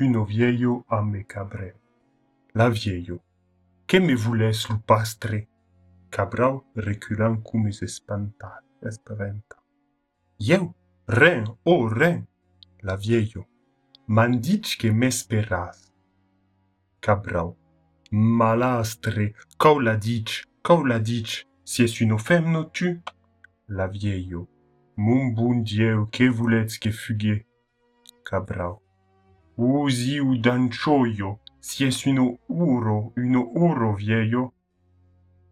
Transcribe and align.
uno 0.00 0.24
vieillo 0.24 0.84
a 0.88 1.02
me 1.02 1.24
cabreo. 1.24 1.76
La 2.54 2.68
vieillo. 2.68 3.20
Que 3.86 4.00
me 4.00 4.14
voulez 4.14 4.68
lu 4.68 4.78
pastre? 4.78 5.48
Cabral 6.10 6.62
reculant 6.74 7.42
cum 7.42 7.66
es 7.68 7.82
espanta, 7.82 8.62
espaventa. 8.82 9.56
Ieu, 10.40 10.74
ren, 11.06 11.44
oh 11.64 11.88
ren, 11.88 12.26
la 12.82 12.96
vieillo. 12.96 13.46
M'han 14.06 14.40
dit 14.40 14.76
que 14.78 14.88
m'esperas. 14.88 15.92
Cabral. 17.00 17.54
Malastre, 18.10 19.34
cau 19.58 19.80
la 19.80 19.96
dit, 19.96 20.24
cau 20.62 20.84
la 20.84 20.98
dit, 20.98 21.46
si 21.64 21.82
es 21.82 22.00
une 22.00 22.18
femme 22.18 22.70
tu? 22.72 23.02
La 23.68 23.86
vieillo. 23.86 24.48
Mon 24.96 25.26
bon 25.26 25.56
Dieu, 25.56 26.06
que 26.10 26.24
voulez 26.28 26.78
que 26.80 26.90
fugue? 26.90 27.44
Cabral. 28.24 28.78
usi 29.58 30.20
u 30.20 30.36
dancioio, 30.38 31.40
si 31.60 31.84
es 31.84 32.06
uno 32.06 32.38
uro, 32.46 33.12
uno 33.16 33.50
uro 33.54 33.94
vieio. 33.94 34.52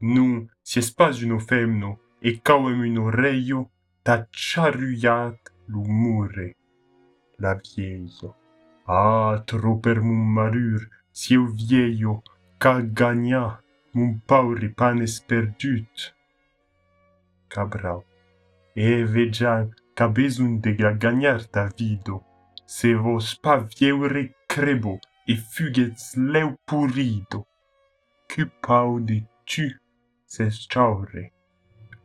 Non, 0.01 0.49
si 0.63 0.79
es 0.79 0.93
pas 0.95 1.23
uno 1.23 1.39
femno, 1.39 1.99
e 2.21 2.41
cauem 2.41 2.81
uno 2.81 3.11
reio, 3.11 3.71
ta 4.03 4.27
chariat 4.31 5.53
lumure. 5.67 6.55
La 7.39 7.55
vieio. 7.55 8.35
Ah, 8.87 9.43
tro 9.45 9.79
per 9.79 10.01
mun 10.01 10.33
marur, 10.33 10.89
si 11.11 11.35
eu 11.35 11.47
vieio, 11.47 12.23
ca 12.59 12.81
gagna, 12.81 13.61
mun 13.93 14.21
paure 14.25 14.69
panes 14.69 15.19
perdut. 15.19 16.15
Cabral. 17.49 18.05
E 18.77 19.05
vegian, 19.05 19.75
ca 19.95 20.07
besun 20.09 20.61
de 20.61 20.77
gagnar 20.77 21.45
ta 21.47 21.69
vido, 21.77 22.23
se 22.67 22.95
vos 22.95 23.35
pa 23.35 23.57
vieure 23.59 24.35
crebo, 24.49 24.99
e 25.27 25.37
fuguets 25.37 26.15
leu 26.17 26.57
purido. 26.67 27.47
Que 28.29 28.45
pau 28.47 29.01
de 29.01 29.25
tu, 29.45 29.81
ses 30.27 30.67
chaure. 30.69 31.33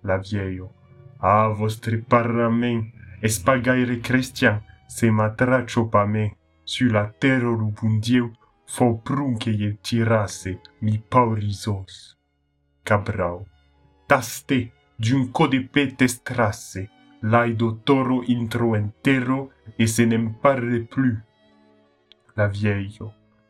La 0.03 0.17
vieillo. 0.17 0.71
Ah, 1.19 1.49
vostre 1.49 1.97
parlament, 1.97 2.85
es 3.21 3.37
pa 3.39 3.57
gaire 3.57 3.99
cristian, 4.01 4.61
se 4.87 5.11
matracho 5.11 5.85
pa 5.89 6.05
me, 6.05 6.31
su 6.65 6.87
la 6.89 7.05
terra 7.19 7.49
lu 7.49 7.71
bon 7.71 7.99
Dieu, 7.99 8.31
fo 8.65 8.97
prun 8.97 9.37
que 9.37 9.53
je 9.53 9.75
tirasse 9.83 10.57
mi 10.81 10.97
paurizos. 10.97 12.17
Cabral. 12.83 13.45
Taste, 14.07 14.71
d'un 14.97 15.27
co 15.31 15.47
de 15.47 15.59
petes 15.59 16.23
trasse, 16.23 16.89
l'aido 17.21 17.71
toro 17.85 18.23
intro 18.27 18.75
entero 18.75 19.51
et 19.77 19.87
se 19.87 20.01
n'en 20.01 20.31
parle 20.41 20.85
plus. 20.85 21.19
La 22.35 22.47
vieille. 22.47 22.99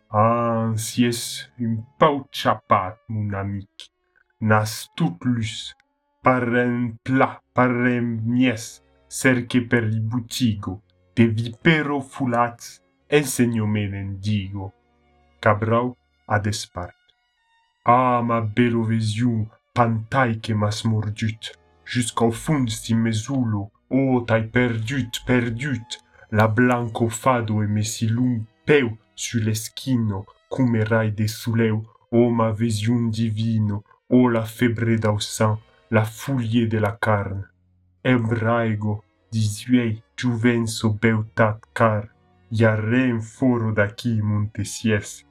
Ah, 0.09 0.73
si 0.75 1.05
es 1.05 1.49
un 1.59 1.77
pau 1.97 2.27
chapat, 2.31 2.97
mon 3.07 3.33
amic. 3.33 3.91
Nas 4.41 4.89
tout 4.95 5.17
lus. 5.23 5.73
Par 6.21 6.43
un 6.43 6.91
plat, 7.03 7.41
par 7.53 7.69
un 7.69 8.19
mies, 8.25 8.83
cerque 9.07 9.61
per 9.67 9.85
li 9.85 9.99
boutigo. 9.99 10.81
De 11.15 11.25
vipero 11.25 12.01
foulats, 12.01 12.81
enseño 13.09 13.67
me 13.67 13.87
l'endigo. 13.87 14.73
Cabrau 15.39 15.95
a 16.27 16.39
despart. 16.39 16.95
Ah, 17.85 18.21
ma 18.21 18.41
belo 18.41 18.83
vesiu, 18.83 19.47
pantai 19.73 20.39
que 20.39 20.53
m'as 20.53 20.83
mordut. 20.85 21.60
Jusqu'au 21.91 22.31
fond 22.31 22.65
si 22.67 22.95
mesulo, 22.95 23.69
oh, 23.89 24.21
t'ai 24.21 24.43
perdut, 24.43 25.11
perdut, 25.25 25.99
la 26.31 26.47
blanco 26.47 27.09
fado 27.09 27.61
e 27.61 27.67
me 27.67 27.83
si 27.83 28.07
lung 28.07 28.45
peu 28.65 28.89
sur 29.13 29.41
l'eschino, 29.41 30.25
come 30.49 30.85
rai 30.85 31.11
de 31.11 31.27
suleu, 31.27 31.83
oh, 32.11 32.29
ma 32.29 32.53
vision 32.53 33.09
divino, 33.09 33.83
oh, 34.09 34.29
la 34.29 34.45
febre 34.45 34.95
dau 34.97 35.19
sang, 35.19 35.59
la 35.91 36.05
folie 36.05 36.69
de 36.69 36.77
la 36.77 36.93
carne. 36.93 37.43
Embraigo, 38.05 39.03
disuei, 39.29 40.01
juvenso 40.15 40.93
beutat 40.93 41.59
car, 41.73 42.07
iarem 42.51 43.19
foro 43.19 43.73
daqui 43.73 44.21
montesies. 44.21 45.25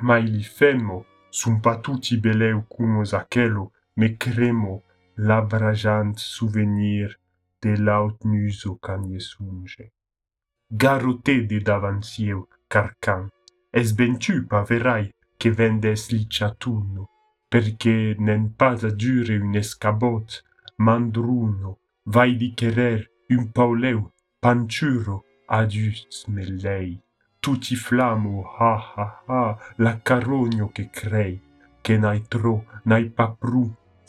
Ma 0.00 0.18
ili 0.18 0.42
femmo, 0.42 1.04
sunt 1.28 1.60
pa 1.60 1.76
tutti 1.76 2.16
beleu 2.16 2.64
cum 2.68 2.96
os 3.04 3.12
aquelo, 3.12 3.70
me 3.96 4.16
cremo, 4.16 4.80
labrajant 5.16 6.14
souvenir 6.16 7.18
de 7.62 7.76
laut 7.76 8.18
can 8.80 9.02
je 9.10 9.18
sunge. 9.18 9.90
Garote 10.70 11.46
de 11.46 11.58
davantieu, 11.58 12.48
carcan, 12.68 13.28
es 13.72 13.92
ben 13.92 14.18
tu 14.18 14.46
pa 14.46 14.62
verai 14.62 15.12
che 15.36 15.50
vendes 15.50 16.10
liciatuno, 16.10 17.08
perché 17.48 18.14
nen 18.18 18.54
pas 18.54 18.82
a 18.84 18.90
dure 18.90 19.36
un 19.36 19.54
escabot, 19.54 20.42
mandruno, 20.76 21.78
vai 22.04 22.36
di 22.36 22.54
querer 22.54 23.10
un 23.28 23.50
pauleu, 23.50 24.10
panciuro, 24.40 25.24
adius 25.46 26.26
me 26.28 26.44
lei. 26.44 27.00
Tutti 27.38 27.76
flamo, 27.76 28.44
ha 28.56 28.92
ha 28.94 29.22
ha, 29.26 29.58
la 29.76 30.00
carogno 30.00 30.70
che 30.70 30.88
crei, 30.90 31.40
che 31.80 31.98
n'hai 31.98 32.22
tro, 32.28 32.64
n'hai 32.84 33.10
pas 33.10 33.34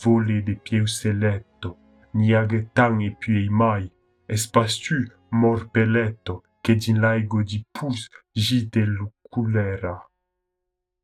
volée 0.04 0.42
de 0.42 0.56
pieu 0.56 0.86
seletto, 0.88 1.78
niagetan 2.14 3.00
e 3.02 3.12
piei 3.20 3.50
mai, 3.50 3.90
espastu 4.28 4.98
morpeletto, 5.32 6.44
che 6.62 6.76
din 6.76 7.00
laigo 7.00 7.44
di 7.44 7.66
pus 7.72 8.10
gite 8.32 8.86
luculera. 8.86 9.96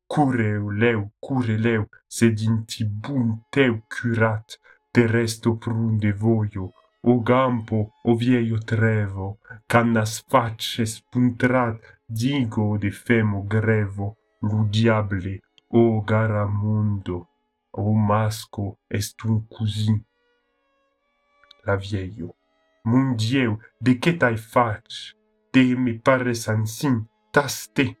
Cureu 0.06 0.70
leu, 0.70 1.12
cure 1.20 1.56
leu, 1.56 1.88
se 2.06 2.32
din 2.32 2.64
ti 2.64 2.84
bun 2.84 3.44
teu 3.50 3.82
curat, 3.88 4.58
te 4.92 5.06
resto 5.06 5.56
prunde 5.56 6.12
voio, 6.12 6.72
o 7.02 7.20
gampo, 7.20 7.92
o 8.04 8.16
vieio 8.16 8.58
trevo, 8.58 9.38
cannas 9.66 10.24
facce 10.28 10.84
spuntrat, 10.84 11.78
digo 12.06 12.76
de 12.76 12.90
femo 12.90 13.44
grevo, 13.44 14.16
lu 14.42 14.68
diable, 14.68 15.40
o 15.68 16.02
gara 16.02 16.46
mundo. 16.46 17.29
o 17.72 17.94
masco 17.94 18.78
est 18.90 19.24
un 19.24 19.40
cousin. 19.48 20.00
La 21.64 21.76
vieio. 21.76 22.34
Mon 22.84 23.12
dieu, 23.12 23.58
de 23.80 23.92
que 23.94 24.10
t'ai 24.10 24.36
fach? 24.36 25.14
Te 25.52 25.74
me 25.76 25.98
pare 25.98 26.34
sansin, 26.34 27.06
taste. 27.32 27.96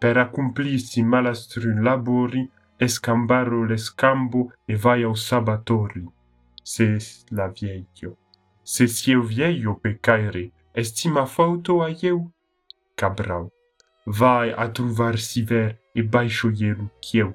Per 0.00 0.18
accomplir 0.18 0.80
si 0.80 1.02
malastru 1.02 1.82
labori, 1.82 2.50
escambaro 2.78 3.64
l'escambo 3.64 4.52
e 4.66 4.76
vai 4.76 5.02
au 5.02 5.14
sabatori. 5.14 6.06
Ses 6.62 7.24
la 7.30 7.48
vieio. 7.48 8.16
Se 8.64 8.86
si 8.86 9.12
eu 9.12 9.22
vieio 9.22 9.74
pecaire, 9.74 10.52
estima 10.74 11.26
fauto 11.26 11.82
a 11.82 11.90
eu? 11.90 12.30
Cabrau. 12.96 13.50
Vai 14.06 14.52
a 14.52 14.68
trovar 14.68 15.18
si 15.18 15.42
ver 15.42 15.80
e 15.94 16.02
baixo 16.02 16.50
ieru, 16.50 16.90
quieu. 17.00 17.34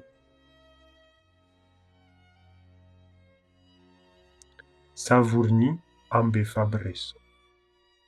Savourni 4.98 5.80
ambe 6.08 6.44
Fabresso. 6.44 7.14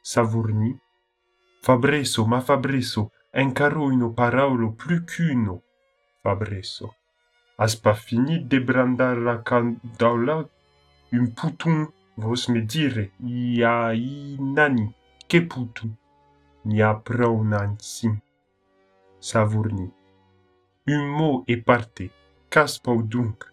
Savourni. 0.02 0.76
Fabresso, 1.62 2.26
ma 2.26 2.40
Fabresso, 2.40 3.12
encaro 3.30 3.92
une 3.92 4.12
paraulo 4.12 4.72
plus 4.72 5.04
qu'uno. 5.04 5.62
Fabresso. 6.20 6.96
Has 7.58 7.76
pas 7.76 7.94
fini 7.94 8.44
de 8.44 8.58
brandar 8.58 9.18
la 9.18 9.38
candaula? 9.38 10.48
Un 11.12 11.32
pouton, 11.32 11.92
vos 12.16 12.48
me 12.48 12.60
dire, 12.60 13.12
ia 13.20 13.94
i 13.94 14.36
nani, 14.40 14.92
que 15.28 15.46
pouton? 15.46 15.94
Ni 16.64 16.82
a 16.82 16.94
prou 16.94 17.44
nansim. 17.44 18.18
Savourni. 19.20 19.92
Un 20.88 21.06
mot 21.06 21.44
est 21.46 21.62
parte, 21.62 22.10
caspau 22.50 23.00
donc, 23.04 23.44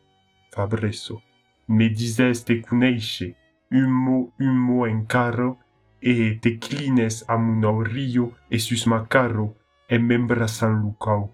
Fabresso. 0.49 1.21
Me 1.67 1.89
dises 1.89 2.43
te 2.43 2.61
cuneixe, 2.61 3.35
un 3.71 3.89
mot, 3.91 4.33
un 4.39 4.55
mot 4.55 4.87
encaro, 4.87 5.57
e 6.01 6.37
te 6.39 6.57
clines 6.57 7.25
a 7.27 7.37
mun 7.37 7.65
aurio 7.65 8.35
e 8.49 8.59
sus 8.59 8.85
macaro, 8.85 9.55
e 9.89 9.97
membra 9.97 10.47
san 10.47 10.79
lucau. 10.81 11.33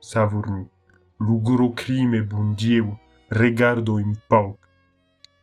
Savourni. 0.00 0.66
Lugro 1.20 1.72
crime, 1.72 2.22
bon 2.22 2.54
Dieu, 2.54 2.98
regardo 3.28 3.98
in 3.98 4.14
pauc. 4.28 4.58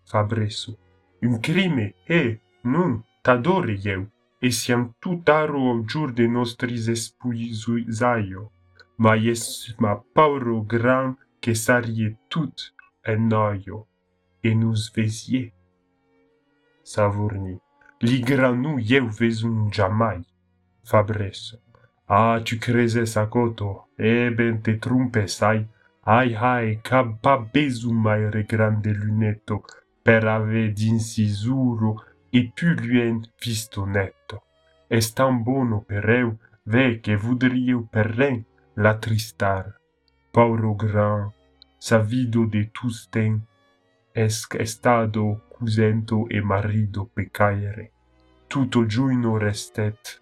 Fabresso. 0.05 0.77
Un 1.21 1.39
crime, 1.39 1.95
eh, 2.05 2.39
non, 2.63 3.01
t'adore 3.21 3.79
eu, 3.85 4.09
e 4.41 4.51
siam 4.51 4.93
tout 4.99 5.29
aro 5.29 5.69
au 5.69 5.87
jour 5.87 6.11
de 6.11 6.27
nostris 6.27 6.87
espuisaio, 6.89 8.51
ma 8.97 9.15
es 9.15 9.75
ma 9.79 9.95
pauro 10.13 10.63
gran 10.63 11.15
que 11.39 11.53
sarie 11.55 12.17
tout 12.27 12.73
en 13.05 13.29
noio, 13.29 13.87
e 14.43 14.53
nous 14.55 14.91
vesie. 14.93 15.51
Savourni. 16.83 17.59
Li 18.01 18.19
granu 18.19 18.79
eu 18.79 19.07
vezun 19.07 19.69
jamais. 19.71 20.25
Fabresso. 20.83 21.59
Ah, 22.07 22.41
tu 22.43 22.57
crezes 22.57 23.15
a 23.15 23.27
coto, 23.27 23.87
e 23.97 24.31
ben 24.31 24.61
te 24.61 24.77
trumpes, 24.77 25.41
ai, 25.41 25.65
ai, 26.03 26.35
ai, 26.35 26.79
ca 26.83 27.03
pa 27.05 27.37
bezu 27.37 27.93
mai 27.93 28.29
re 28.29 28.43
grande 28.43 28.91
lunetto, 28.91 29.63
per 30.01 30.27
ave 30.27 30.73
d'incisuro 30.73 32.03
e 32.29 32.51
più 32.53 32.73
luen 32.73 33.21
visto 33.39 33.85
netto. 33.85 34.43
Es 34.89 35.13
tan 35.13 35.43
bono 35.43 35.81
per 35.81 36.09
eu, 36.09 36.37
ve 36.63 36.99
che 36.99 37.15
voudriu 37.15 37.87
per 37.89 38.07
ren 38.07 38.43
la 38.73 38.97
tristar. 38.97 39.79
Pauro 40.31 40.75
gran, 40.75 41.31
savido 41.77 42.45
de 42.45 42.71
tusten, 42.71 43.41
esc 44.13 44.55
estado 44.55 45.41
cusento 45.49 46.27
e 46.29 46.41
marido 46.41 47.05
pecaere. 47.05 47.91
Tutto 48.47 48.85
giuino 48.85 49.37
restet, 49.37 50.21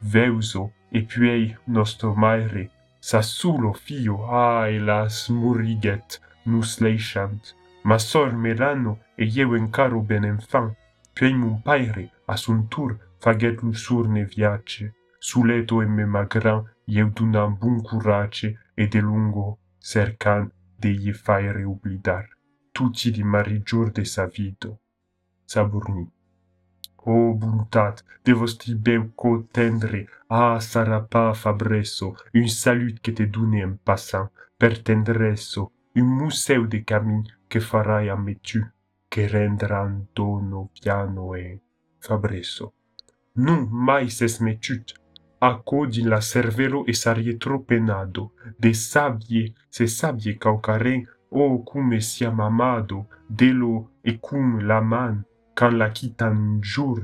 veuso 0.00 0.72
e 0.90 1.02
puei 1.02 1.56
nostro 1.66 2.14
maire, 2.14 2.70
sa 2.98 3.22
sulo 3.22 3.72
fio 3.72 4.30
aelas 4.30 5.28
muriget 5.28 6.20
nus 6.44 6.80
leishant, 6.80 7.54
ma 7.84 7.98
sor 7.98 8.34
melano 8.34 8.98
e 9.16 9.24
ieuen 9.24 9.70
caro 9.70 10.02
paire, 10.02 12.10
a 12.26 12.36
son 12.36 12.56
asuntur 12.66 12.98
faget 13.18 13.62
lusurne 13.62 14.24
viace, 14.24 14.94
suleto 15.18 15.82
e 15.82 15.86
me 15.86 16.04
magran 16.04 16.64
iedunam 16.86 17.56
bun 17.58 17.82
curace 17.82 18.58
e 18.76 18.86
de 18.86 19.00
lungo 19.00 19.58
cercan 19.78 20.50
de 20.78 20.90
ie 20.90 21.12
faire 21.12 21.64
oblidar. 21.64 22.39
Tutti 22.72 23.10
di 23.10 23.22
marigior 23.22 23.90
de 23.90 24.04
sa 24.04 24.26
vido. 24.26 24.78
Saburni. 25.44 26.06
O 26.96 27.34
buntat, 27.34 28.04
de 28.24 28.32
vostri 28.32 28.74
beu 28.74 29.10
co 29.14 29.42
tendre, 29.50 30.06
ah, 30.28 30.60
sarà 30.60 31.00
pas 31.00 31.34
fabresso, 31.34 32.14
un 32.34 32.48
salut 32.48 33.00
que 33.00 33.12
te 33.12 33.26
dune 33.26 33.62
en 33.62 33.76
passant, 33.82 34.28
per 34.58 34.82
tendresso, 34.82 35.72
un 35.96 36.04
museu 36.04 36.66
de 36.66 36.84
camin 36.84 37.22
que 37.48 37.60
farai 37.60 38.10
a 38.10 38.16
metu, 38.16 38.60
que 39.08 39.26
rendran 39.26 40.06
dono 40.14 40.68
piano 40.74 41.34
e 41.34 41.60
fabresso. 41.98 42.72
Non 43.34 43.68
mai 43.70 44.10
ses 44.10 44.40
metut, 44.40 44.94
Acco 45.42 45.86
din 45.86 46.08
la 46.08 46.20
cervelo 46.20 46.84
e 46.84 46.92
sarie 46.92 47.38
tro 47.38 47.60
penado, 47.60 48.34
de 48.58 48.74
sabie, 48.74 49.54
se 49.70 49.86
sabie 49.86 50.36
caucaren, 50.36 51.08
oh 51.30 51.58
come 51.58 52.00
siam 52.00 52.40
amado 52.40 53.06
de 53.28 53.52
lo 53.52 53.90
e 54.02 54.18
cum 54.18 54.60
la 54.60 54.80
man 54.80 55.24
quand 55.54 55.70
la 55.70 55.90
quittan 55.90 56.60
jour. 56.62 57.00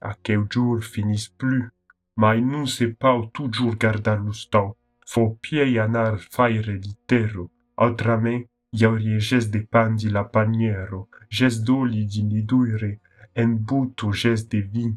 Aquel 0.00 0.46
jour 0.50 0.82
finis 0.82 1.28
plus 1.38 1.70
mai 2.16 2.40
non 2.40 2.66
se 2.66 2.84
pau 2.84 3.26
toujours 3.26 3.76
gardar 3.76 4.20
lo 4.20 4.32
stau. 4.32 4.76
Fo 5.06 5.38
piei 5.40 5.78
anar 5.78 6.18
faire 6.18 6.70
l'itero 6.82 7.50
altrament 7.76 8.46
y 8.72 8.84
aurie 8.84 9.20
gest 9.20 9.52
de 9.52 9.60
pan 9.60 9.94
di 9.94 10.08
la 10.10 10.24
paniero 10.24 11.08
gest 11.28 11.62
d'oli 11.64 12.06
di 12.06 12.22
niduire 12.24 13.00
en 13.34 13.50
buto 13.66 14.10
gest 14.12 14.50
de 14.50 14.60
vin 14.60 14.94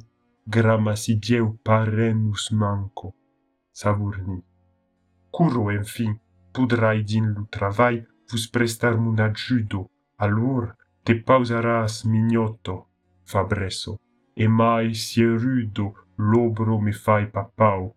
grama 0.47 0.95
si 0.95 1.15
dieu 1.17 1.57
parenus 1.63 2.51
manco. 2.51 3.13
Savurni. 3.71 4.41
Curo 5.29 5.69
en 5.69 5.83
fin 5.83 6.17
poudras 6.57 7.05
din 7.05 7.33
lo 7.35 7.45
travail 7.45 8.07
vous 8.31 8.47
prestar 8.49 8.97
mun 8.97 9.19
adjudo, 9.19 9.91
alors 10.17 10.73
te 11.03 11.13
pausaras 11.13 12.03
mignoto, 12.05 12.87
fabreso, 13.25 13.99
e 14.35 14.47
mai 14.47 14.95
si 14.95 15.23
rudo 15.23 15.93
l'obro 16.17 16.79
me 16.79 16.93
fai 16.93 17.27
papau. 17.27 17.93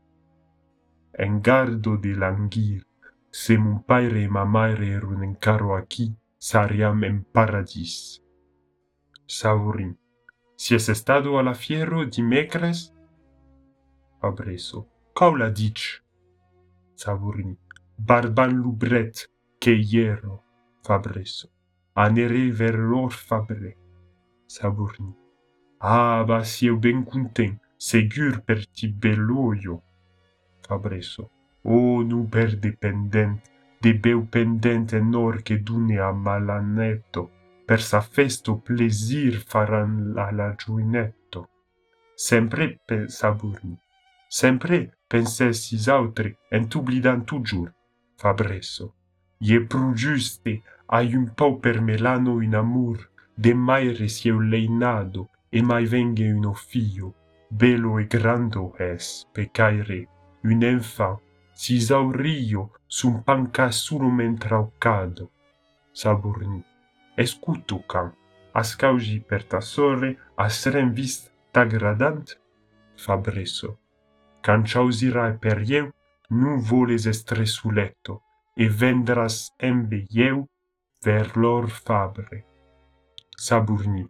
En 1.18 1.40
gardo 1.40 1.96
de 1.96 2.12
languir, 2.14 2.84
se 3.30 3.56
mon 3.56 3.78
paire 3.82 4.22
e 4.24 4.28
ma 4.28 4.44
maere 4.44 4.88
erun 4.96 5.22
en 5.22 5.34
caro 5.34 5.74
aqui, 5.74 6.14
sariam 6.38 7.02
en 7.04 7.24
paradis. 7.32 8.20
Saurin, 9.26 9.96
si 10.56 10.74
es 10.74 10.88
estado 10.88 11.40
la 11.42 11.54
fiero 11.54 12.04
di 12.04 12.22
mecres? 12.22 12.92
Fabreso, 14.20 14.86
caula 15.14 15.50
dic. 15.50 16.04
Saurin, 16.94 17.56
barbalubret 18.08 19.31
che 19.58 19.73
iero 19.73 20.44
fabreso 20.82 21.50
anere 21.93 22.50
verlor 22.50 23.12
fabre 23.12 23.76
saburni. 24.47 25.14
Abas 25.79 26.62
eu 26.62 26.76
ben 26.79 27.05
content 27.05 27.61
segur 27.76 28.43
per 28.43 28.67
ti 28.67 28.88
belloio 28.88 29.82
fabreso. 30.67 31.31
O 31.62 32.02
nuber 32.02 32.56
dependent 32.56 33.43
de 33.82 33.93
beu 33.94 34.26
pendent 34.26 34.93
enor 34.93 35.43
che 35.43 35.62
dune 35.62 35.99
a 35.99 36.12
malanetto 36.12 37.31
per 37.67 37.81
sa 37.82 38.00
festo 38.00 38.56
plesir 38.58 39.35
faran 39.50 40.12
la 40.14 40.55
giuinetto. 40.56 41.49
Sempre 42.14 42.81
saburni 43.08 43.76
sempre 44.31 44.93
penses 45.08 45.73
is 45.73 45.88
autri 45.88 46.37
en 46.50 46.69
t'oblidan 46.69 47.25
tu 47.25 47.43
giur. 47.43 47.70
Fabresso. 48.20 48.93
Je 49.40 49.58
prugiuste 49.61 50.62
hai 50.88 51.14
un 51.14 51.32
pauper 51.34 51.81
melano 51.81 52.43
in 52.43 52.55
amor, 52.55 53.11
de 53.34 53.55
mai 53.55 53.87
resie 53.87 53.99
resieu 54.02 54.38
leinado, 54.40 55.31
e 55.50 55.62
mai 55.62 55.87
venge 55.87 56.31
uno 56.31 56.52
fio, 56.52 57.14
belo 57.49 57.99
e 57.99 58.05
grando 58.05 58.75
es, 58.76 59.26
pecaire, 59.32 60.06
un 60.44 60.62
enfant, 60.62 61.19
si 61.55 61.81
saurio 61.81 62.70
sum 62.87 63.22
pancassurum 63.22 64.20
entraucado. 64.20 65.31
Saburni, 65.90 66.62
escutu 67.16 67.82
cam, 67.87 68.12
ascaugi 68.52 69.20
per 69.20 69.44
tassore, 69.44 70.19
as 70.37 70.66
rem 70.66 70.93
vis 70.93 71.31
t'agradant? 71.52 72.38
Fabresso, 72.96 73.78
canciausirae 74.43 75.38
per 75.38 75.62
ieu 75.62 75.90
nu 76.30 76.60
voles 76.60 77.06
estre 77.06 77.44
suletto, 77.44 78.22
e 78.56 78.68
vendras 78.68 79.50
embe 79.58 80.06
ieu 80.10 80.46
ver 81.04 81.36
lor 81.36 81.68
fabre. 81.68 82.44
Saburni. 83.36 84.08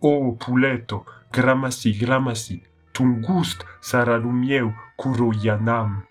O 0.00 0.36
puleto, 0.36 1.04
gramasi, 1.30 1.92
gramasi, 1.92 2.62
tungust 2.92 3.64
saralumieu 3.80 4.74
curo 4.96 5.32
ianam. 5.32 6.02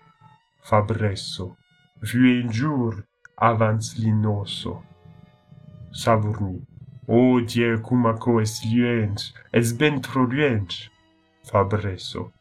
Fabresso, 0.62 1.56
vue 2.00 2.40
in 2.40 2.48
giur 2.50 3.04
avans 3.36 3.96
linoso. 3.98 4.82
Saburni. 5.92 6.64
O 7.08 7.40
die 7.40 7.78
cumaco 7.78 8.40
es 8.40 8.64
luens, 8.64 9.34
es 9.52 9.72
bentro 9.72 10.24
luens. 10.24 10.90
Fabresso. 11.44 12.32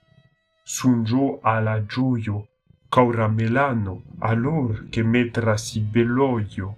Sunjo 0.64 1.40
alla 1.44 1.80
gioio 1.82 2.48
qu'aura 2.96 3.28
melano 3.28 4.06
alor 4.22 4.88
que 4.90 5.04
metra 5.04 5.58
si 5.58 5.82
beloio 5.82 6.78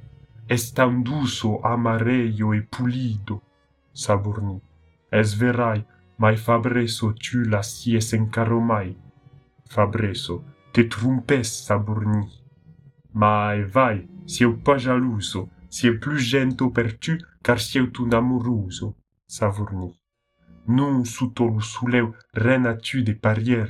es 0.50 0.72
tan 0.74 1.04
duso 1.04 1.60
amareio 1.64 2.56
e 2.56 2.62
pulido 2.64 3.36
saborni 3.94 4.60
es 5.12 5.36
verai 5.36 5.86
mai 6.18 6.36
fabreso 6.36 7.14
tu 7.14 7.44
la 7.44 7.62
si 7.62 7.96
es 7.96 8.14
encaro 8.14 8.60
mai. 8.60 8.98
Fabreso 9.70 10.44
te 10.74 10.86
trompes 10.86 11.50
saborni 11.68 12.26
mai 13.14 13.60
e 13.62 13.66
vai 13.66 13.98
sieu 14.26 14.58
pa 14.58 14.76
jaluso 14.76 15.52
sieu 15.70 16.00
plus 16.00 16.22
gento 16.32 16.72
per 16.72 16.98
tu 16.98 17.14
car 17.44 17.60
sieu 17.60 17.92
tu 17.92 18.08
namoruso 18.08 18.96
saborni 19.28 19.94
non 20.66 21.06
sutolo 21.06 21.60
suleu 21.60 22.08
renatu 22.34 23.04
de 23.04 23.14
parier 23.14 23.70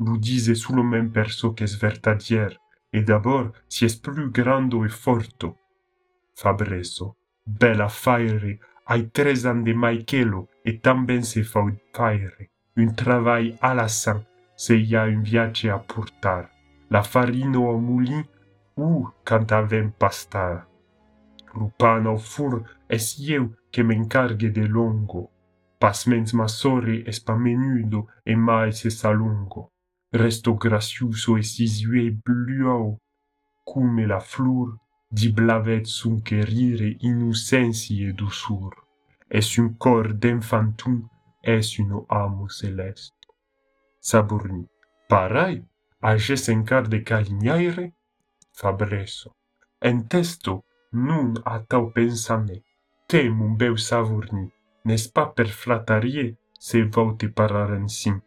Budise 0.00 0.54
solo 0.54 0.84
men 0.84 1.10
perso 1.10 1.54
que 1.54 1.64
es 1.64 1.74
vertadier, 1.74 2.56
e 2.92 3.02
d'abord 3.02 3.52
si 3.68 3.84
es 3.84 3.96
plus 3.96 4.30
grando 4.30 4.84
e 4.84 4.88
forto. 4.88 5.56
Fabreso, 6.36 7.16
bella 7.44 7.88
faire, 7.88 8.60
hai 8.86 9.02
tres 9.10 9.44
ans 9.44 9.64
de 9.64 9.74
Michaelo, 9.74 10.46
e 10.64 10.78
tamben 10.78 11.24
se 11.24 11.42
fa 11.42 11.64
faire, 11.92 12.46
un 12.76 12.94
travail 12.94 13.56
à 13.60 13.74
la 13.74 13.88
san, 13.88 14.24
se 14.54 14.74
y 14.78 14.94
a 14.94 15.02
un 15.02 15.22
viace 15.22 15.68
a 15.68 15.78
portar, 15.78 16.48
la 16.90 17.02
farino 17.02 17.66
au 17.66 17.80
moulin, 17.80 18.22
ou 18.76 19.10
quand 19.24 19.50
avem 19.50 19.90
pastar. 19.90 20.68
Rupan 21.52 22.06
au 22.06 22.18
fur 22.18 22.62
es 22.88 23.18
eu 23.18 23.50
que 23.72 23.82
m'encargue 23.82 24.52
de 24.52 24.64
longo, 24.64 25.28
pasmens 25.80 26.34
ma 26.34 26.46
sore 26.46 27.02
es 27.04 27.18
pa 27.18 27.34
menudo 27.34 28.06
e 28.24 28.36
mai 28.36 28.72
se 28.72 28.90
salungo 28.90 29.72
resto 30.10 30.54
gracioso 30.54 31.36
e 31.36 31.42
sisue 31.42 32.10
bluau, 32.10 32.96
come 33.64 34.06
la 34.06 34.20
flor 34.20 34.76
di 35.10 35.30
blavet 35.32 35.84
suncherire 35.84 36.96
innocensi 37.00 38.02
e 38.02 38.12
dusur. 38.12 38.74
Es 39.28 39.56
un 39.56 39.76
cor 39.76 40.14
d'enfantum, 40.14 41.08
es 41.42 41.78
un 41.78 42.04
amo 42.08 42.48
celeste. 42.48 43.14
Saburni, 44.00 44.66
parai, 45.06 45.62
ages 46.00 46.48
encar 46.48 46.88
de 46.88 47.02
calignaire? 47.02 47.92
Fabreso. 48.52 49.34
En 49.80 50.06
testo 50.08 50.64
nun 50.92 51.34
a 51.44 51.60
tau 51.60 51.90
pensame, 51.92 52.62
te 53.06 53.28
mon 53.28 53.50
beu 53.50 53.76
Savourny, 53.76 54.50
n'est-ce 54.84 55.08
pas 55.08 55.26
per 55.26 55.48
flattarier 55.48 56.36
se 56.58 56.82
vote 56.82 57.28
pararen 57.28 57.86
sim, 57.88 58.20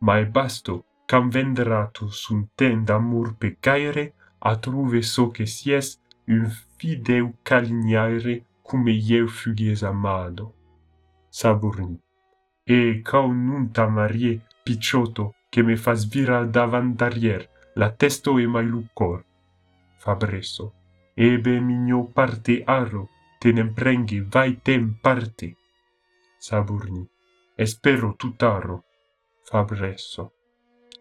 ma 0.00 0.22
basto, 0.24 0.84
cam 1.08 1.30
vendrato 1.30 2.10
sunt'enda 2.10 2.98
mur 2.98 3.34
pe 3.38 3.56
caere, 3.58 4.12
atruve 4.40 5.00
so 5.00 5.30
che 5.30 5.46
sies 5.46 5.98
un 6.26 6.44
fideu 6.76 7.36
calignare 7.42 8.44
come 8.62 8.92
ieu 8.92 9.26
fugies 9.26 9.82
amado. 9.82 10.54
Saburni. 11.30 11.98
E 12.62 13.00
cau 13.02 13.32
nunta 13.32 13.88
Marie 13.88 14.44
picciotto 14.62 15.34
che 15.48 15.62
me 15.62 15.76
fa 15.76 15.94
sviral 15.94 16.50
davant'arrier 16.50 17.48
la 17.76 17.90
testo 17.90 18.36
e 18.36 18.46
mai 18.46 18.66
lucor. 18.66 19.24
Fabreso. 19.96 20.74
Ebe 21.14 21.58
migno 21.58 22.04
parte 22.04 22.62
arro, 22.64 23.08
te 23.38 23.50
ne 23.52 23.64
prenghi 23.66 24.20
vai 24.20 24.60
tem 24.60 24.94
parte. 25.00 25.56
Saburni. 26.36 27.08
Espero 27.54 28.14
tutt'arro. 28.14 28.84
Fabreso. 29.42 30.37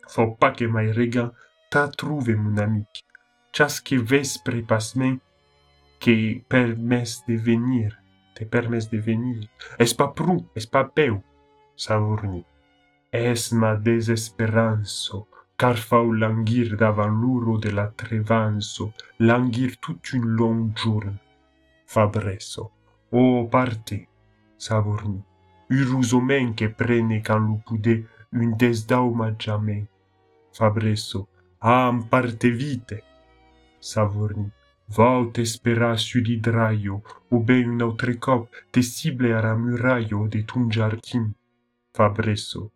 fò 0.08 0.28
pas 0.40 0.52
que 0.52 0.66
mai 0.66 0.92
rega 0.92 1.32
t'a 1.70 1.88
trouvé 1.88 2.36
mon 2.36 2.58
amic. 2.58 3.06
Chas 3.52 3.82
que 3.82 3.96
vespre 3.96 4.62
pasmen 4.62 5.20
que 6.00 6.42
permès 6.48 7.24
de 7.28 7.36
venir, 7.36 7.98
te 8.36 8.46
permès 8.46 8.90
de 8.90 8.98
venir. 8.98 9.50
Es 9.80 9.94
pas 9.94 10.14
prou, 10.14 10.46
es 10.56 10.68
pas 10.68 10.86
peu, 10.86 11.18
savourni. 11.76 12.46
Es 13.12 13.52
ma 13.52 13.76
desesperanço, 13.76 15.28
car 15.58 15.78
fau 15.78 16.12
languir 16.12 16.78
davant 16.78 17.10
l'uro 17.22 17.58
de 17.58 17.72
la 17.72 17.88
trevanço, 17.88 18.94
languir 19.20 19.78
tout 19.78 20.00
un 20.14 20.26
long 20.38 20.72
jorn. 20.76 21.18
Fabresso, 21.86 22.72
o 23.12 23.42
oh, 23.42 23.48
parte, 23.48 24.08
savourni. 24.58 25.24
Urusomen 25.70 26.54
que 26.54 26.70
prene 26.70 27.22
quand 27.24 27.40
lo 27.40 27.58
pude 27.66 28.06
un 28.32 28.56
desdau 28.58 29.14
majament. 29.14 29.88
Fabreso. 30.58 31.28
Am 31.60 32.08
parte 32.08 32.50
vite. 32.50 33.04
Savourny. 33.78 34.52
Vaut 34.88 35.38
espera 35.38 35.96
su 35.98 36.20
l'idraio, 36.20 37.04
o 37.30 37.40
ben 37.40 37.70
un 37.70 37.82
autre 37.82 38.18
cop 38.18 38.50
te 38.72 38.82
cible 38.82 39.36
a 39.36 39.54
muraio 39.54 40.28
de 40.28 40.44
ton 40.46 40.68
jardin. 40.68 41.32
Fabreso. 41.94 42.72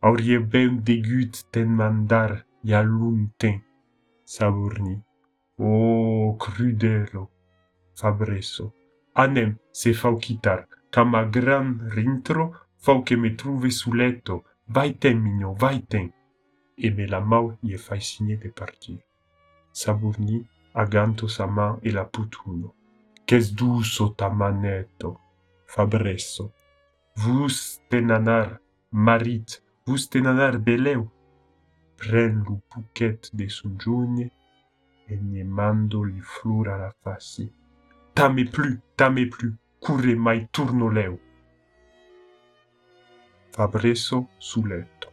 Aurie 0.00 0.40
ben 0.40 0.82
degut 0.82 1.44
ten 1.52 1.68
mandar 1.68 2.44
ia 2.64 2.82
lunten. 2.82 3.62
Savourny. 4.24 5.00
Oh, 5.58 6.36
crudelo. 6.36 7.30
Fabreso. 7.94 8.74
Anem 9.14 9.56
se 9.70 9.92
fau 9.92 10.16
quitar, 10.16 10.66
ca 10.90 11.04
ma 11.04 11.22
gran 11.24 11.78
rintro 11.94 12.56
fau 12.76 13.04
que 13.04 13.14
me 13.16 13.36
trouve 13.36 13.70
su 13.70 13.92
letto. 13.92 14.42
Vai 14.66 14.94
ten, 14.94 15.20
mignon, 15.22 15.54
vai 15.54 15.78
ten. 15.86 16.10
E 16.82 16.88
me 16.96 17.06
la 17.06 17.20
mau 17.20 17.46
ie 17.68 17.76
fai 17.76 18.00
signe 18.00 18.36
de 18.42 18.48
partir. 18.48 19.00
Savourny 19.80 20.38
aganto 20.82 21.26
sa 21.28 21.46
man 21.46 21.78
e 21.82 21.90
la 21.90 22.04
putuno. 22.04 22.74
Qu'es 23.26 23.52
duso 23.52 24.14
ta 24.18 24.28
manetto. 24.30 25.10
Fabreso. 25.66 26.52
Vus 27.22 27.80
tenanar, 27.88 28.60
marit, 28.90 29.62
vus 29.84 30.08
tenanar 30.08 30.58
beleu. 30.58 31.02
Pren 31.98 32.42
lu 32.46 32.56
puquet 32.70 33.28
de 33.32 33.48
son 33.48 33.76
giugne 33.78 34.30
e 35.06 35.16
ne 35.20 35.44
mando 35.44 36.02
li 36.02 36.20
flur 36.20 36.68
a 36.68 36.76
la 36.78 36.90
faci. 37.02 37.46
Tame 38.14 38.44
plu, 38.44 38.80
tame 38.96 39.26
plu, 39.26 39.52
curre 39.78 40.14
mai 40.14 40.48
turno 40.50 40.88
leu. 40.88 41.18
Fabreso 43.52 44.28
su 44.38 44.64
letto. 44.64 45.09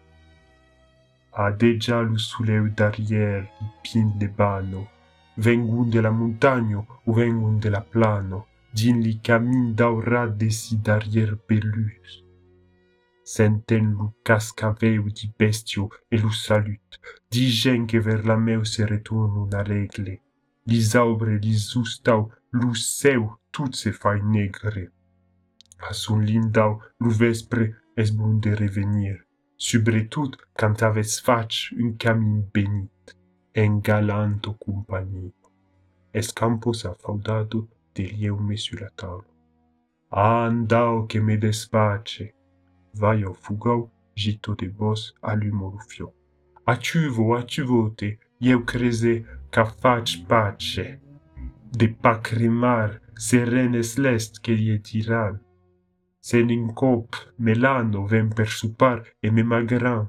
A 1.40 1.52
deja 1.52 2.02
lu 2.02 2.18
suleu 2.18 2.70
d'arrière 2.70 3.46
i 3.62 3.68
pin 3.84 4.08
de 4.18 4.28
bano, 4.28 4.88
vengun 5.38 5.86
de 5.86 6.00
la 6.00 6.10
montagno 6.10 6.88
ou 7.06 7.14
vengun 7.14 7.60
de 7.60 7.70
la 7.70 7.82
plano, 7.82 8.48
din 8.74 9.02
li 9.06 9.20
camin 9.28 9.76
d'aura 9.78 10.26
desi 10.28 10.78
d'arrière 10.78 11.38
pelus. 11.48 12.24
Senten 13.24 13.92
lu 13.98 14.08
cascaveu 14.24 15.04
di 15.12 15.30
bestio 15.38 15.90
e 16.10 16.18
lu 16.18 16.32
salut, 16.32 16.90
di 17.30 17.46
gen 17.50 17.86
che 17.86 18.00
ver 18.00 18.26
la 18.26 18.36
meu 18.36 18.64
se 18.64 18.88
retornun 18.88 19.54
a 19.54 19.62
regle. 19.62 20.16
Li 20.66 20.82
saubre, 20.82 21.38
li 21.38 21.54
zustau, 21.54 22.32
lu 22.50 22.74
seu, 22.74 23.38
tut 23.52 23.76
se 23.76 23.92
fai 23.92 24.20
negre. 24.24 24.90
A 25.88 25.94
sun 25.94 26.26
lindau, 26.26 26.82
lu 26.98 27.12
vespre, 27.12 27.76
es 27.96 28.10
bun 28.10 28.40
de 28.40 28.56
revenir. 28.56 29.27
subretut 29.58 30.32
quand 30.56 30.84
avez 30.84 31.22
fach 31.24 31.74
un 31.78 31.94
camin 31.98 32.44
benit 32.54 33.16
en 33.56 33.80
galanto 33.80 34.54
compagnie. 34.54 35.34
Escampos 36.14 36.86
a 36.86 36.94
faudado 36.94 37.68
de 37.96 38.04
lieume 38.04 38.56
sur 38.56 38.80
la 38.80 38.90
table. 38.92 39.26
Andao 40.12 41.08
que 41.08 41.20
me 41.20 41.38
despache. 41.38 42.34
Vaio 42.94 43.34
fugau, 43.34 43.92
gito 44.16 44.56
de 44.56 44.68
vos 44.68 45.14
allumo 45.22 45.72
lo 45.72 45.80
fio. 45.80 46.14
Achuvo, 46.66 47.36
achuvo 47.36 47.90
te, 47.96 48.20
ieu 48.40 48.64
crese 48.64 49.26
ca 49.52 49.66
fach 49.66 50.26
pace. 50.28 51.00
De 51.72 51.88
pacremar 51.88 53.02
serenes 53.16 53.98
lest 53.98 54.40
que 54.42 54.56
die 54.56 54.80
tirant. 54.80 55.40
Sen 56.28 56.50
incop, 56.50 57.16
Melano 57.38 58.06
ven 58.06 58.28
per 58.28 58.50
supar 58.50 59.00
e 59.18 59.32
me 59.32 59.44
magran. 59.44 60.06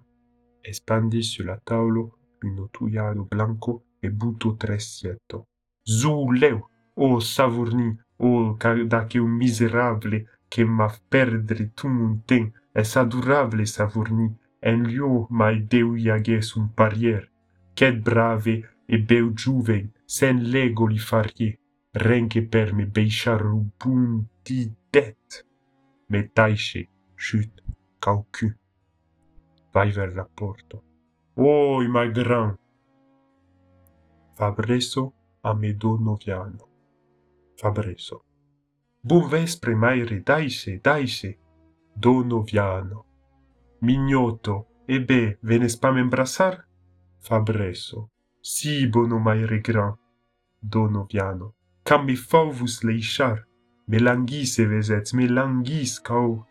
Espandi 0.60 1.22
sur 1.22 1.44
la 1.44 1.60
taulo 1.62 2.02
un 2.42 2.58
otuiado 2.58 3.22
blanco 3.22 3.84
e 4.00 4.10
buto 4.10 4.56
tresietto. 4.56 5.46
Zu 5.80 6.32
leu, 6.32 6.58
o 6.94 7.20
Savourny, 7.20 7.96
o 8.16 8.56
da 8.86 9.06
che 9.06 9.18
un 9.20 9.30
miserable 9.30 10.40
che 10.48 10.64
m'a 10.64 10.92
perdre 11.08 11.70
tu 11.72 11.86
mon 11.86 12.24
ten, 12.24 12.52
es 12.72 12.96
adorable 12.96 13.64
Savourny, 13.64 14.28
en 14.58 14.82
lieu 14.88 15.26
mai 15.30 15.68
deu 15.68 15.94
iages 15.94 16.56
un 16.56 16.66
parier, 16.74 17.30
quet 17.76 18.02
brave 18.02 18.56
e 18.86 18.98
beu 18.98 19.30
juven, 19.34 19.92
sen 20.04 20.50
lego 20.50 20.86
li 20.86 20.98
farie, 20.98 21.60
renche 21.92 22.42
per 22.42 22.74
me 22.74 22.86
beichar 22.86 23.46
un 23.46 23.68
punti 23.76 24.74
det. 26.08 26.16
Me 26.16 26.28
taiche, 26.32 26.88
chute, 27.14 27.62
caucu. 27.98 28.54
Vai 29.72 29.90
vers 29.92 30.14
la 30.14 30.24
porta. 30.24 30.82
Oh, 31.34 31.86
ma 31.88 32.06
grand! 32.06 32.58
Fabreso 34.34 35.12
a 35.42 35.54
me 35.54 35.74
Donoviano. 35.74 36.68
Fabreso. 37.56 38.24
Bun 39.00 39.28
vespre, 39.28 39.74
maire, 39.74 40.22
daice, 40.22 40.80
daice. 40.80 41.38
Donoviano. 41.92 43.04
Mignoto, 43.80 44.66
e 44.86 45.00
be, 45.00 45.38
venes 45.42 45.76
pa 45.76 45.90
m'embrassar? 45.90 46.66
Fabreso. 47.18 48.10
Si, 48.40 48.88
bono 48.88 49.18
maire 49.18 49.60
grand. 49.60 49.96
Donoviano. 50.58 51.54
Cam 51.82 52.04
mi 52.04 52.16
fauvus 52.16 52.82
leichar. 52.82 53.47
με 53.90 53.98
λαγγίσευες 53.98 54.88
έτσι, 54.88 55.16
με 55.16 55.26
λαγγίσκαω. 55.26 56.44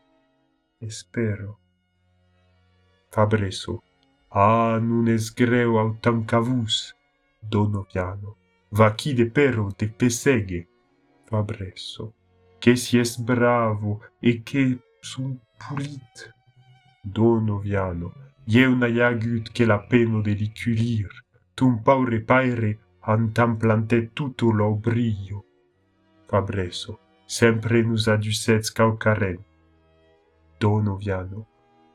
Espero. 0.79 1.51
Fabreso. 3.10 3.74
Ah, 4.29 4.77
nun 4.88 5.08
es 5.15 5.25
greu 5.39 5.77
autam 5.82 6.17
cavus. 6.32 6.75
Dono 7.53 7.82
piano. 7.91 8.29
va 8.70 8.89
Vacide 8.89 9.25
perro 9.38 9.65
te 9.77 9.88
pesege. 10.00 10.67
Fabreso. 11.29 12.13
Che 12.62 12.75
si 12.75 12.98
es 13.03 13.12
bravo 13.29 13.91
e 14.20 14.44
che 14.48 14.63
sun 15.00 15.39
pulit. 15.62 16.15
Dono 17.01 17.56
viano. 17.60 18.08
Ieuna 18.46 18.88
iagut 18.88 19.51
che 19.51 19.65
la 19.65 19.79
peno 19.89 20.22
deliculir. 20.22 21.10
Tum 21.56 21.82
paure 21.82 22.20
paere 22.22 22.79
antam 23.00 23.58
plantet 23.58 24.13
tutto 24.13 24.51
l'obrio. 24.51 25.38
Fabreso. 26.25 27.07
Sempre 27.27 27.84
nous 27.84 28.10
aducets 28.10 28.72
caucaren. 28.74 29.38
Donoviano. 30.60 31.46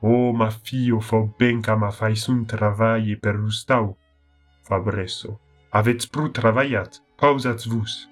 Oh, 0.01 0.33
ma 0.33 0.51
fio, 0.51 1.01
fo 1.01 1.35
ben 1.39 1.61
ca 1.61 1.77
ma 1.77 1.91
fai 1.91 2.15
sun 2.15 2.45
travaille 2.45 3.17
per 3.17 3.35
lustau. 3.35 3.97
Fabreso. 4.63 5.41
Avets 5.71 6.07
pru 6.07 6.31
travaillat, 6.31 7.01
pausats 7.17 7.67
vus. 7.67 8.09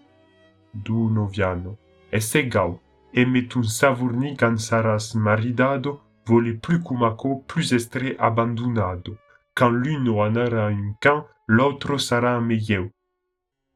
Donoviano. 0.72 1.76
Es 2.10 2.34
egau, 2.34 2.80
e 3.12 3.24
met 3.24 3.54
un 3.54 3.64
Savourny 3.64 4.34
can 4.36 4.56
saras 4.58 5.14
maridado, 5.14 6.00
vole 6.26 6.54
plus 6.54 6.82
cumaco 6.82 7.44
plus 7.46 7.72
estre 7.72 8.16
abandonado. 8.18 9.18
quand 9.60 9.68
l'une 9.68 10.08
en 10.08 10.36
aura 10.36 10.68
un 10.68 10.94
camp, 11.02 11.26
l'autre 11.46 11.98
sera 11.98 12.36
un 12.36 12.40
meilleur. 12.40 12.88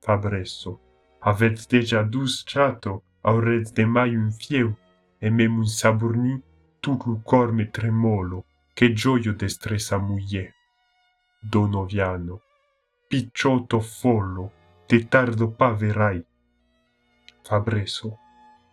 Fabresso, 0.02 0.80
avets 1.20 1.68
déjà 1.68 2.02
douze 2.02 2.42
chato, 2.46 3.02
aurètz 3.30 3.72
demai 3.72 4.16
un 4.16 4.30
fiu 4.30 4.74
e 5.18 5.30
mem 5.30 5.58
un 5.58 5.66
saborni 5.66 6.42
tout 6.80 7.00
lo 7.06 7.16
corme 7.24 7.70
tremolo 7.70 8.44
que 8.74 8.92
gioio 8.92 9.32
d'estre 9.32 9.78
sa 9.78 9.98
muè. 9.98 10.52
Dono 11.40 11.84
viano, 11.84 12.40
picciotto 13.08 13.80
follo, 13.80 14.50
te 14.86 15.06
tardo 15.08 15.50
pa 15.50 15.70
verai. 15.72 16.24
Fabreso, 17.42 18.18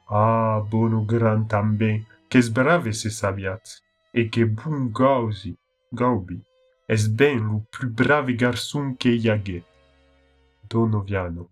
ah, 0.08 0.63
bono 0.67 1.05
gran 1.05 1.48
tambien, 1.48 2.05
che 2.27 2.41
sbrave 2.41 2.93
se 2.93 3.10
sabiaz, 3.10 3.81
e 4.12 4.29
che 4.29 4.48
bun 4.48 4.91
gausi, 4.91 5.55
gaubi, 5.89 6.41
es 6.86 7.08
ben 7.08 7.39
lo 7.46 7.65
più 7.70 7.89
brave 7.89 8.34
garçon 8.36 8.96
che 8.98 9.10
iaghe. 9.10 9.63
Dono 10.62 11.01
viano, 11.01 11.50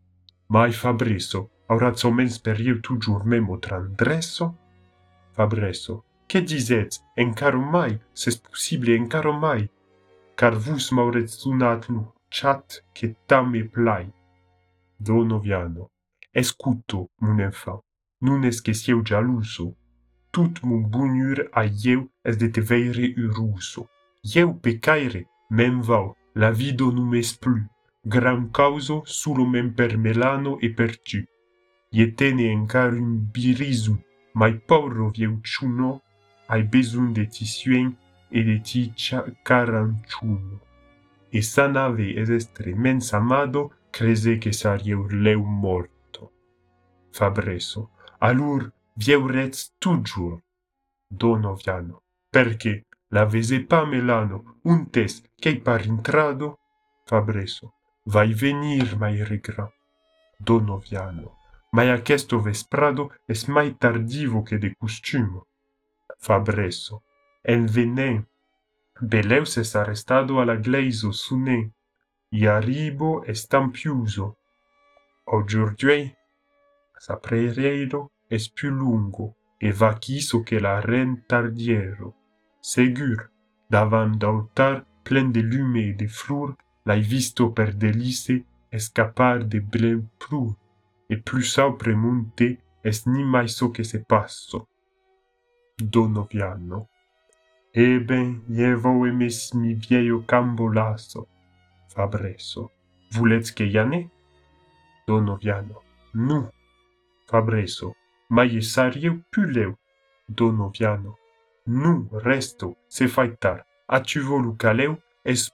mai 0.48 0.72
Fabreso, 0.72 1.50
Orazio 1.70 2.12
mens 2.12 2.40
periu 2.40 2.80
tu 2.82 2.98
giurmemo 2.98 3.60
trandresso? 3.60 4.58
Fabresso, 5.34 6.04
che 6.26 6.42
dizet, 6.42 6.98
en 7.16 7.34
caro 7.34 7.62
mai, 7.62 8.00
se 8.12 8.32
possibile 8.42 8.96
en 8.96 9.08
caro 9.08 9.34
mai, 9.34 9.70
car 10.36 10.56
vus 10.56 10.90
mauretunat 10.92 11.90
nu, 11.90 12.12
chat 12.28 12.84
che 12.92 13.16
tame 13.28 13.66
plai. 13.66 14.12
Donoviano, 14.98 15.92
escuto, 16.32 17.10
mun 17.22 17.40
enfant, 17.40 17.84
nun 18.22 18.44
es 18.46 18.62
che 18.62 18.74
sieu 18.74 19.04
gialuso, 19.04 19.76
tut 20.32 20.64
mun 20.64 20.90
bunur 20.90 21.50
a 21.54 21.66
ieu 21.66 22.10
es 22.24 22.38
de 22.38 22.50
te 22.50 22.62
veire 22.62 23.14
uruso. 23.16 23.88
Ieu 24.24 24.54
pecaire, 24.54 25.28
mem 25.50 25.82
vau, 25.82 26.16
la 26.34 26.50
vido 26.52 26.92
num 26.92 27.14
es 27.14 27.38
plus, 27.38 27.62
gran 28.04 28.50
causo 28.50 29.04
sulo 29.06 29.46
men 29.46 29.74
per 29.74 29.98
melano 29.98 30.58
e 30.60 30.74
per 30.74 30.98
tu 30.98 31.24
yetenenkarumbirisum 31.92 34.00
mai 34.34 34.60
pauro 34.60 35.10
vieuchuno 35.10 36.02
ai 36.48 36.64
bezum 36.64 37.14
de 37.14 37.28
tisuen 37.28 37.98
e 38.30 38.44
de 38.44 38.62
ti 38.62 38.94
caranchuno. 39.44 40.62
E 41.32 41.42
sanave 41.42 42.14
es 42.22 42.30
estremens 42.30 43.14
amado 43.14 43.72
crese 43.92 44.38
che 44.38 44.52
sarie 44.52 44.94
urleu 44.94 45.44
morto. 45.44 46.32
Fabreso, 47.12 47.90
alur 48.20 48.72
vieurez 48.96 49.74
tugiur, 49.78 50.40
donoviano, 51.08 52.04
perche 52.30 52.86
la 53.10 53.26
vese 53.26 53.66
pa 53.66 53.82
pamelano 53.82 54.60
untes 54.64 55.24
che 55.36 55.60
par 55.60 55.86
intrado, 55.86 56.60
Fabreso, 57.06 57.74
vai 58.04 58.34
venir 58.34 58.98
mai 58.98 59.24
regra, 59.24 59.72
donoviano. 60.38 61.39
ma 61.72 61.84
aquesto 61.94 62.42
vesprado 62.42 63.12
es 63.28 63.48
mai 63.48 63.74
tardivo 63.74 64.44
que 64.44 64.58
de 64.58 64.74
costumo. 64.76 65.48
Fabreso. 66.18 67.04
En 67.44 67.68
venè. 67.68 68.24
Beleus 69.02 69.58
es 69.58 69.76
arrestado 69.76 70.40
a 70.40 70.46
la 70.46 70.56
gleiso 70.56 71.12
sunè. 71.12 71.70
I 72.32 72.46
arribo 72.46 73.24
estampiuso. 73.24 74.38
Aujourd'hui, 75.26 76.14
sa 76.98 77.16
preireiro 77.18 78.12
es 78.30 78.50
più 78.50 78.70
lungo 78.70 79.36
e 79.58 79.72
va 79.72 79.94
quiso 79.98 80.44
que 80.44 80.60
la 80.60 80.80
ren 80.82 81.24
tardiero. 81.28 82.16
Segur, 82.62 83.30
davant 83.70 84.18
d'altar 84.18 84.86
plen 85.04 85.32
de 85.32 85.42
lume 85.42 85.90
e 85.90 85.94
de 85.94 86.08
flur, 86.08 86.56
l'hai 86.86 87.02
visto 87.02 87.52
per 87.52 87.74
delice 87.74 88.44
escapar 88.72 89.44
de 89.44 89.60
bleu 89.60 90.04
prur. 90.18 90.56
e 91.12 91.18
più 91.18 91.42
sempre 91.42 91.96
monte 91.96 92.60
es 92.84 93.06
nimai 93.06 93.48
so 93.48 93.72
che 93.72 93.84
se 93.84 94.04
passo. 94.04 94.68
Dono 95.76 96.26
piano. 96.26 96.90
Eben, 97.72 98.44
eh 98.48 98.54
jevo 98.54 99.06
mes 99.12 99.54
mi 99.54 99.74
vieio 99.74 100.24
cambolasso. 100.26 101.28
Fabreso. 101.88 102.72
Vulez 103.12 103.54
che 103.54 103.64
iane? 103.64 104.10
Dono 105.06 105.38
piano. 105.38 105.82
Nu. 106.14 106.48
Fabreso. 107.26 107.96
Ma 108.28 108.44
je 108.44 108.62
sario 108.62 109.24
puleu. 109.32 109.76
Dono 110.28 110.70
piano. 110.70 111.18
Nu 111.66 112.08
resto 112.12 112.78
se 112.88 113.08
fai 113.08 113.36
tar. 113.38 113.66
Acivolu 113.88 114.56
caleu 114.56 115.02
es 115.24 115.50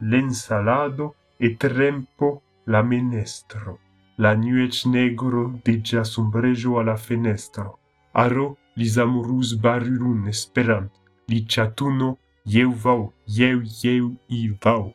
l'ensalado 0.00 1.16
e 1.38 1.56
trempo 1.56 2.42
la 2.66 2.82
menestro. 2.82 3.87
la 4.18 4.34
nuèch 4.34 4.86
negro 4.86 5.42
deja 5.64 6.04
sombrejo 6.04 6.78
a 6.78 6.82
la 6.82 6.96
fenestra. 6.96 7.70
Aro 8.12 8.56
lis 8.76 8.98
amorus 8.98 9.54
barurun 9.62 10.26
esperant, 10.28 10.90
li 11.28 11.44
chatuno, 11.46 12.16
yeu 12.44 12.72
vau, 12.72 13.12
yeu, 13.26 13.62
yeu, 13.82 14.16
i 14.28 14.48
vau. 14.62 14.92